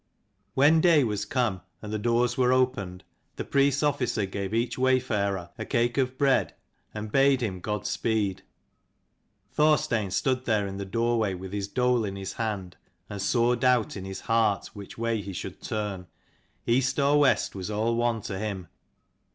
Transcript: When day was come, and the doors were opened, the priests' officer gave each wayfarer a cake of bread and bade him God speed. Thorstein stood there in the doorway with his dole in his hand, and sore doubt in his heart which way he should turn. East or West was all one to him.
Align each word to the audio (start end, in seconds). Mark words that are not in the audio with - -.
When 0.55 0.81
day 0.81 1.03
was 1.03 1.25
come, 1.25 1.61
and 1.79 1.93
the 1.93 1.99
doors 1.99 2.35
were 2.35 2.51
opened, 2.51 3.03
the 3.35 3.43
priests' 3.45 3.83
officer 3.83 4.25
gave 4.25 4.51
each 4.51 4.75
wayfarer 4.75 5.51
a 5.59 5.63
cake 5.63 5.99
of 5.99 6.17
bread 6.17 6.55
and 6.91 7.11
bade 7.11 7.41
him 7.41 7.59
God 7.59 7.85
speed. 7.85 8.41
Thorstein 9.51 10.09
stood 10.09 10.45
there 10.45 10.65
in 10.65 10.77
the 10.77 10.85
doorway 10.85 11.35
with 11.35 11.53
his 11.53 11.67
dole 11.67 12.03
in 12.03 12.15
his 12.15 12.33
hand, 12.33 12.77
and 13.11 13.21
sore 13.21 13.55
doubt 13.55 13.95
in 13.95 14.05
his 14.05 14.21
heart 14.21 14.71
which 14.73 14.97
way 14.97 15.21
he 15.21 15.33
should 15.33 15.61
turn. 15.61 16.07
East 16.65 16.97
or 16.97 17.19
West 17.19 17.53
was 17.53 17.69
all 17.69 17.95
one 17.95 18.21
to 18.21 18.39
him. 18.39 18.69